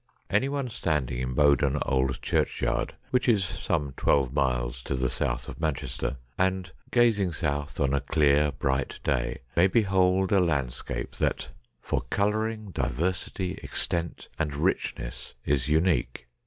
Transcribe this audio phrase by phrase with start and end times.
[0.31, 5.47] Any one standing in Bowdon old churchyard, which is some twelve miles to the south
[5.47, 11.49] of Manchester, and, gazing south on a clear, bright day, may behold a landscape that,
[11.83, 16.27] for colouring, diversity, extent, and richness, is unique.